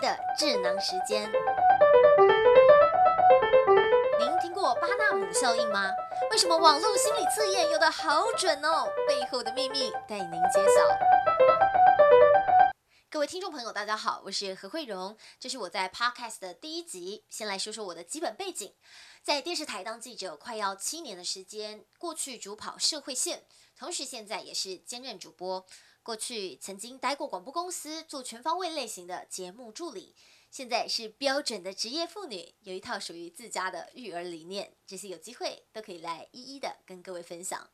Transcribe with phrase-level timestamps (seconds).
[0.00, 1.30] 的智囊时间。
[4.18, 5.90] 您听过巴纳姆效应吗？
[6.30, 8.88] 为什么网络心理测验有的好准哦？
[9.06, 10.82] 背后的秘密带您揭晓。
[13.10, 17.24] 各位听众朋友，大家好，我是何慧荣，这是我在 Podcast 的第一集。
[17.28, 18.74] 先来说说我的基本背景，
[19.22, 23.44] 在电视台当记者快要七年的时间，过去主跑社会线，
[23.76, 25.66] 同时现在也是兼任主播。
[26.02, 30.14] 过去曾经待过广播公司，做全方位类型的节目助理，
[30.50, 37.70] 现在是标准的职业妇女，有一套属于自家的育儿理念，这些有机会都可以来一一的跟各位分享。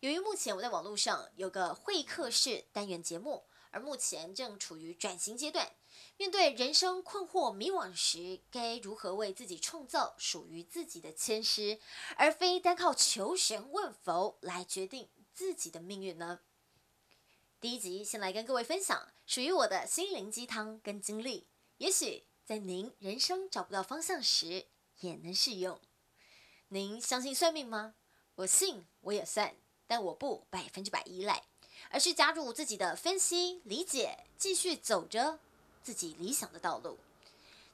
[0.00, 3.44] 由于目前我在网络上有个会客室单元节目。
[3.70, 5.72] 而目前正处于转型阶段，
[6.16, 11.80] 面对人生困惑迷惘时，该如何为自己创造属于自己的谦师，
[12.16, 16.38] 而非单靠求神问佛来决定自己的命运呢？
[17.64, 21.46] 第一集先来跟各位分享属于我的心灵鸡汤跟经历，
[21.78, 24.66] 也许在您人生找不到方向时
[25.00, 25.80] 也能适用。
[26.68, 27.94] 您相信算命吗？
[28.34, 29.54] 我信，我也算，
[29.86, 31.42] 但我不百分之百依赖。
[31.88, 35.38] 而是加入自己的分析理解，继续走着
[35.82, 36.98] 自己理想的道路。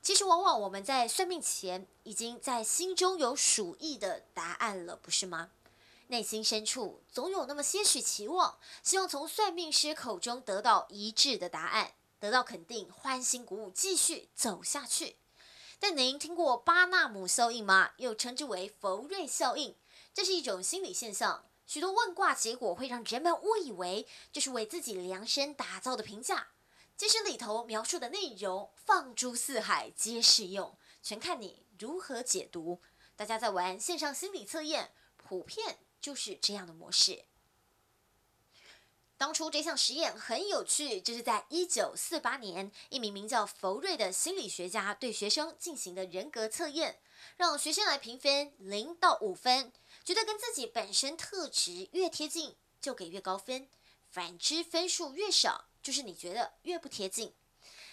[0.01, 5.51] 其实，往往我们在算命前，已经在心中有属意的答案了，不是吗？
[6.11, 15.19] 内心深处总有那么些许期望，希望从算命师口中得到一致的答案，得到肯定，欢欣鼓舞，继续走下去。
[15.79, 17.93] 但您听过巴纳姆效应吗？
[17.99, 19.77] 又称之为佛瑞效应，
[20.13, 21.47] 这是一种心理现象。
[21.65, 26.49] 许多问卦结果会让人们误以为这是为自己量身打造的评价，
[26.97, 32.81] 即使里头描述的内容放诸四海皆适用，全看你如何解读。
[33.15, 37.25] 大家在玩线上心理测验，普遍就是这样的模式。
[39.17, 46.99] 当初这项实验很有趣，这是在一九四八年，一名名叫弗瑞的心理学家对学生进行的人格测验，
[47.37, 49.73] 让学生来评分零到五分。
[50.03, 53.67] 觉得跟自己本身特质越贴近，就给越高分；
[54.09, 57.35] 反之，分数越少，就是你觉得越不贴近。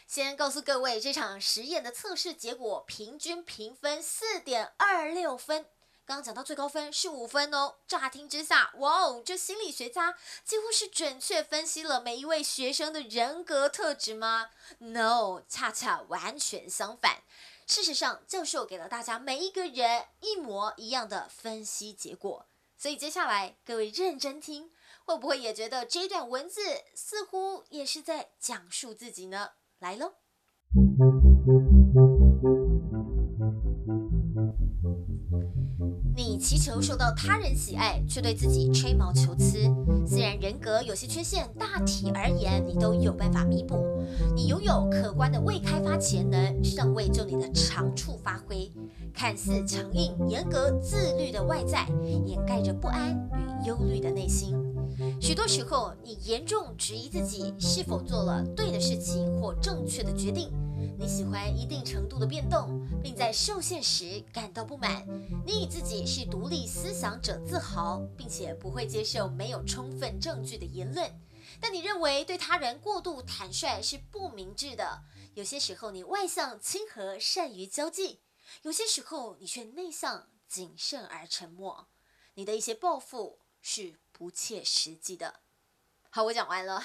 [0.07, 5.65] 先告诉各位，这场实验的测试结果，平均评分四点二六分。
[6.07, 7.75] 刚刚讲到最高分是五分哦。
[7.85, 17.23] 乍听之下，哇哦，这心理学家几乎是准确分析了每一位学生的人格特质吗？No，恰恰完全相反。
[17.67, 22.45] 事实上，教授给了大家每一个人一模一样的分析结果，
[22.77, 24.71] 所以接下来各位认真听，
[25.03, 26.61] 会不会也觉得这段文字
[26.95, 29.49] 似乎也是在讲述自己呢？
[29.79, 30.13] 来喽！
[36.17, 39.71] 你祈求受到他人喜爱，却对自己吹毛求疵。
[40.07, 43.85] 虽然人格有些缺陷，大体而言你都有办法弥补。
[44.35, 48.71] 你拥有可观的未开发潜能，尚未就你的长处发挥。
[49.13, 51.87] 看似强硬、严格、自律的外在，
[52.25, 53.11] 掩盖着不安
[53.61, 54.55] 与忧虑的内心。
[55.21, 60.49] 许多时候，你严重质疑自己是否做了对的事情或正确的决定。
[60.99, 65.05] 你喜欢一定程度的变动，并在受限时感到不满。
[65.45, 71.09] 你以自己是独立思想者自豪，并且不会接受没有充分证据的言论。
[71.61, 75.03] 但你认为对他人过度坦率是不明智的。
[75.33, 78.19] 有些时候你外向亲和，善于交际；
[78.63, 81.87] 有些时候你却内向谨慎而沉默。
[82.33, 85.41] 你的一些抱负是不切实际的。
[86.09, 86.83] 好，我讲完了。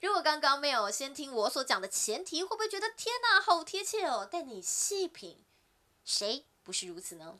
[0.00, 4.28] 如果刚刚没有先听我所讲的前提，会不会觉得天哪，好贴切哦？
[4.30, 5.44] 但你细品，
[6.04, 7.38] 谁不是如此呢？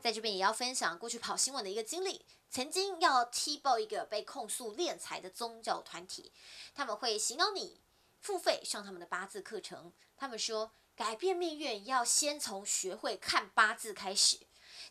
[0.00, 6.30] 在这边也要分享过去跑新闻的一个经历，曾经要踢爆一个被控诉敛财的宗教团体，
[6.74, 7.80] 他们会洗脑你
[8.20, 14.40] 付费上他们的八字课程，他们说改变命运要先从学会看八字开始。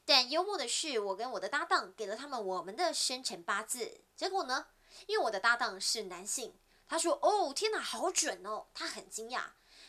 [0.05, 4.67] 但幽默的是，我跟我的搭档给了他们我们的生辰八字，结果呢，
[5.07, 6.55] 因为我的搭档是男性，
[6.87, 9.43] 他说：“哦，天哪，好准哦！”他很惊讶，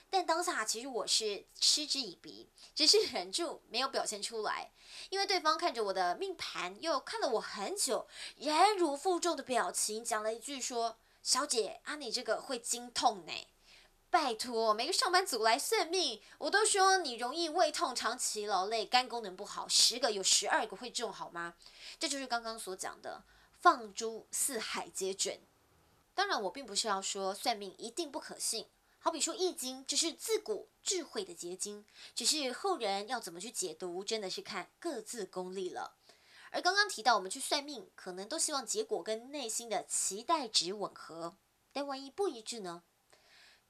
[0.08, 4.72] 但当下其实我是嗤之以鼻，只是忍住没有表现出来，
[5.10, 13.32] 因为对方看着我的命盘，又看了我很久，忍辱负重的表情，讲了一句说：“小姐啊，你这个会经痛呢。”
[14.14, 21.54] 拜托，每个上班族来算命，我都说你容易胃痛、长期劳累、肝功能不好，十个有十二个会中，好吗？
[21.98, 23.24] 这就是刚刚所讲的
[23.60, 25.40] “放诸四海皆准”。
[26.14, 28.68] 当然，我并不是要说算命一定不可信。
[29.00, 31.84] 好比说《易经》，这是自古智慧的结晶，
[32.14, 35.96] 只是后人要怎么去解读，真的是看各自功力了。
[36.52, 41.34] 而刚刚提到我们去算命，可能都希望结果跟内心的期待值吻合。
[41.72, 42.84] 但万一不一致呢？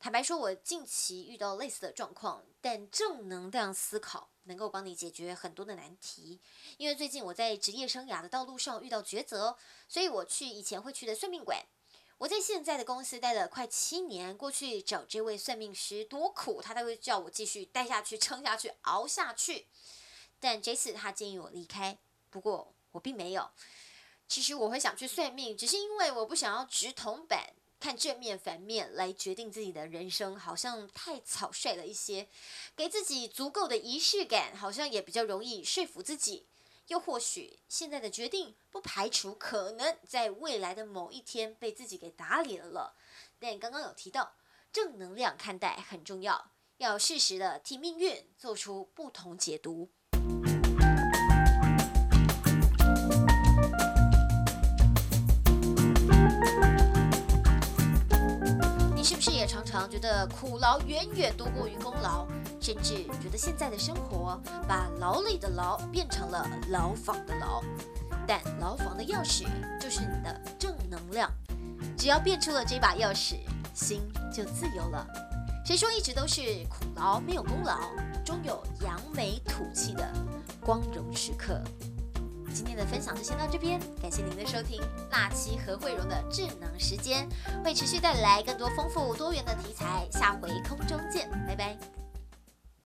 [0.04, 6.38] 坦白说，我近期遇到类似的状况，但正能量思考能够帮你解决很多的难题。
[6.76, 9.56] 因为最近我在职业生涯的道路上遇到抉择，
[9.88, 11.64] 所以我去以前会去的算命馆。
[12.18, 19.68] 我在现在的公司待了快七年，过去找这位算命师多苦，他都会叫我继续待下去、撑下去、熬下去。
[20.38, 21.96] 但这次他建议我离开，
[22.28, 23.50] 不过我并没有。
[24.28, 27.54] 其实我会想去算命，只是因为我不想要直筒板。
[27.84, 32.26] 看正面反面来决定自己的人生，好像太草率了一些。
[32.74, 36.46] 给自己足够的仪式感，好像也比较容易说服自己。
[36.86, 42.96] 又或许现在的决定，不排除可能在未来的某一天被自己给打脸了。
[43.38, 44.34] 但刚刚有提到，
[44.72, 49.90] 正能量看待很重要，要适时的替命运做出不同解读。
[59.04, 62.26] 是不是也常常觉得苦劳远远多过于功劳，
[62.58, 67.62] 甚至觉得现在的生活把牢里的牢变成了牢房的牢。
[68.26, 69.44] 但牢房的钥匙
[69.78, 71.30] 就是你的正能量，
[71.98, 73.36] 只要变出了这把钥匙，
[73.74, 74.00] 心
[74.32, 75.06] 就自由了。
[75.66, 76.40] 谁说一直都是
[76.70, 77.78] 苦劳没有功劳？
[78.24, 80.10] 终有扬眉吐气的
[80.64, 81.62] 光荣时刻。
[82.54, 84.80] 今天的分享就先到这边，感谢您的收听。
[85.10, 87.28] 那期何慧荣的智能时间
[87.64, 91.76] 会持续带来更多丰富多元的题材，下回空中见，拜拜。